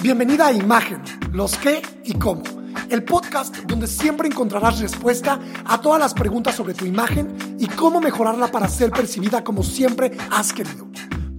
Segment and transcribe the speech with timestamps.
[0.00, 1.02] Bienvenida a Imagen,
[1.32, 2.44] los qué y cómo,
[2.88, 8.00] el podcast donde siempre encontrarás respuesta a todas las preguntas sobre tu imagen y cómo
[8.00, 10.86] mejorarla para ser percibida como siempre has querido.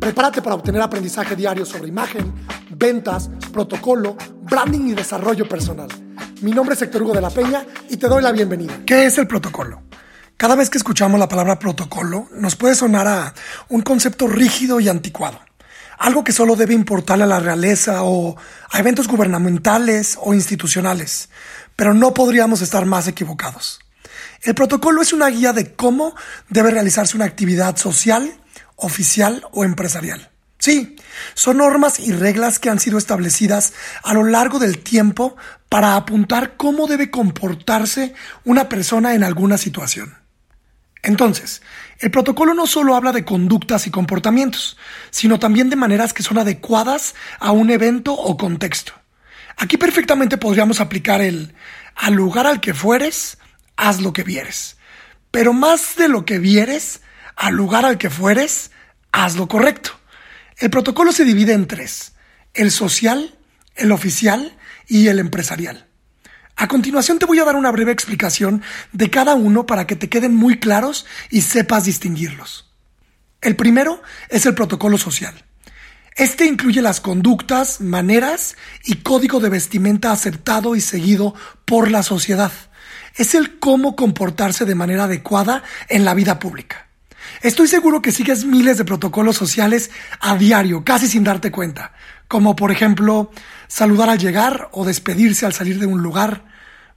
[0.00, 2.34] Prepárate para obtener aprendizaje diario sobre imagen,
[2.70, 5.88] ventas, protocolo, branding y desarrollo personal.
[6.42, 8.80] Mi nombre es Héctor Hugo de la Peña y te doy la bienvenida.
[8.84, 9.82] ¿Qué es el protocolo?
[10.36, 13.34] Cada vez que escuchamos la palabra protocolo, nos puede sonar a
[13.68, 15.47] un concepto rígido y anticuado.
[15.98, 18.36] Algo que solo debe importarle a la realeza o
[18.70, 21.28] a eventos gubernamentales o institucionales.
[21.76, 23.80] Pero no podríamos estar más equivocados.
[24.42, 26.14] El protocolo es una guía de cómo
[26.48, 28.40] debe realizarse una actividad social,
[28.76, 30.30] oficial o empresarial.
[30.58, 30.96] Sí,
[31.34, 35.36] son normas y reglas que han sido establecidas a lo largo del tiempo
[35.68, 40.16] para apuntar cómo debe comportarse una persona en alguna situación.
[41.02, 41.62] Entonces,
[41.98, 44.76] el protocolo no solo habla de conductas y comportamientos,
[45.10, 48.92] sino también de maneras que son adecuadas a un evento o contexto.
[49.56, 51.54] Aquí perfectamente podríamos aplicar el
[51.96, 53.38] al lugar al que fueres,
[53.76, 54.76] haz lo que vieres.
[55.32, 57.00] Pero más de lo que vieres,
[57.34, 58.70] al lugar al que fueres,
[59.10, 59.90] haz lo correcto.
[60.58, 62.12] El protocolo se divide en tres,
[62.54, 63.36] el social,
[63.74, 65.87] el oficial y el empresarial.
[66.60, 70.08] A continuación te voy a dar una breve explicación de cada uno para que te
[70.08, 72.68] queden muy claros y sepas distinguirlos.
[73.40, 75.44] El primero es el protocolo social.
[76.16, 81.32] Este incluye las conductas, maneras y código de vestimenta aceptado y seguido
[81.64, 82.50] por la sociedad.
[83.14, 86.88] Es el cómo comportarse de manera adecuada en la vida pública.
[87.40, 91.92] Estoy seguro que sigues miles de protocolos sociales a diario, casi sin darte cuenta,
[92.28, 93.30] como por ejemplo
[93.66, 96.44] saludar al llegar o despedirse al salir de un lugar,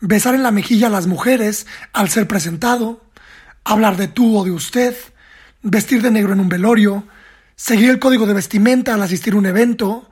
[0.00, 3.04] besar en la mejilla a las mujeres al ser presentado,
[3.64, 4.96] hablar de tú o de usted,
[5.62, 7.06] vestir de negro en un velorio,
[7.56, 10.10] seguir el código de vestimenta al asistir a un evento.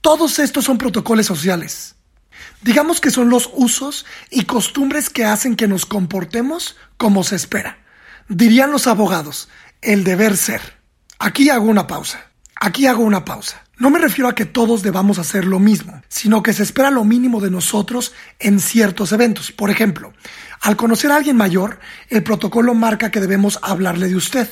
[0.00, 1.94] Todos estos son protocolos sociales.
[2.62, 7.78] Digamos que son los usos y costumbres que hacen que nos comportemos como se espera.
[8.28, 9.48] Dirían los abogados,
[9.80, 10.78] el deber ser.
[11.18, 12.27] Aquí hago una pausa.
[12.60, 13.62] Aquí hago una pausa.
[13.78, 17.04] No me refiero a que todos debamos hacer lo mismo, sino que se espera lo
[17.04, 19.52] mínimo de nosotros en ciertos eventos.
[19.52, 20.12] Por ejemplo,
[20.60, 24.48] al conocer a alguien mayor, el protocolo marca que debemos hablarle de usted,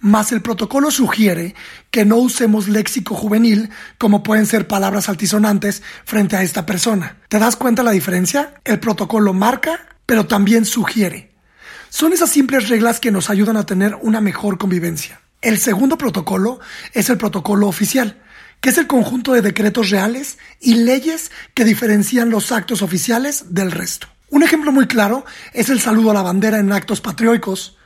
[0.00, 1.54] mas el protocolo sugiere
[1.90, 7.16] que no usemos léxico juvenil como pueden ser palabras altisonantes frente a esta persona.
[7.28, 8.60] ¿Te das cuenta la diferencia?
[8.64, 11.32] El protocolo marca, pero también sugiere.
[11.88, 15.22] Son esas simples reglas que nos ayudan a tener una mejor convivencia.
[15.40, 16.60] El segundo protocolo
[16.92, 18.22] es el protocolo oficial
[18.60, 23.70] que es el conjunto de decretos reales y leyes que diferencian los actos oficiales del
[23.70, 24.08] resto.
[24.30, 27.76] Un ejemplo muy claro es el saludo a la bandera en actos patrióticos.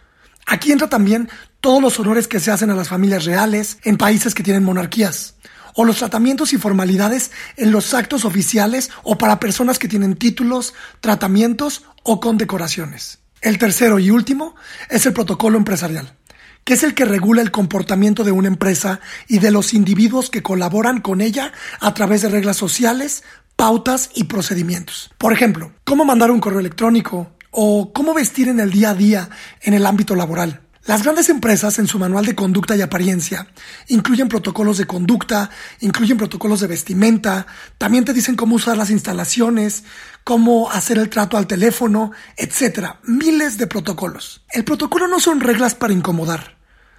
[0.47, 1.29] Aquí entra también
[1.61, 5.37] todos los honores que se hacen a las familias reales en países que tienen monarquías,
[5.75, 10.75] o los tratamientos y formalidades en los actos oficiales o para personas que tienen títulos,
[11.01, 13.21] tratamientos o condecoraciones.
[13.41, 14.57] El tercero y último
[14.89, 16.17] es el protocolo empresarial
[16.65, 20.43] que es el que regula el comportamiento de una empresa y de los individuos que
[20.43, 23.25] colaboran con ella a través de reglas sociales,
[23.57, 25.11] pautas y procedimientos.
[25.19, 29.31] Por ejemplo, cómo mandar un correo electrónico o cómo vestir en el día a día
[29.61, 30.61] en el ámbito laboral.
[30.85, 33.47] Las grandes empresas en su manual de conducta y apariencia
[33.87, 35.49] incluyen protocolos de conducta,
[35.79, 37.47] incluyen protocolos de vestimenta,
[37.79, 39.85] también te dicen cómo usar las instalaciones,
[40.25, 42.97] cómo hacer el trato al teléfono, etc.
[43.05, 44.43] Miles de protocolos.
[44.51, 46.59] El protocolo no son reglas para incomodar,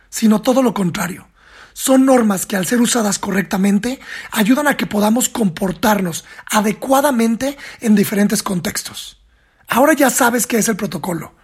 [0.09, 1.27] sino todo lo contrario.
[1.73, 3.99] Son normas que al ser usadas correctamente
[4.31, 9.21] ayudan a que podamos comportarnos adecuadamente en diferentes contextos.
[9.67, 11.35] Ahora ya sabes qué es el protocolo.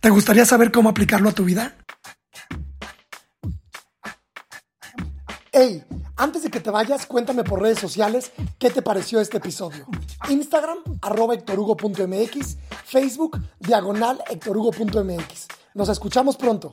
[0.00, 1.76] ¿Te gustaría saber cómo aplicarlo a tu vida?
[5.54, 5.84] Hey,
[6.16, 9.86] antes de que te vayas, cuéntame por redes sociales qué te pareció este episodio.
[10.30, 15.48] Instagram, arroba hectorhugo.mx, Facebook, diagonal hectorhugo.mx.
[15.74, 16.72] Nos escuchamos pronto.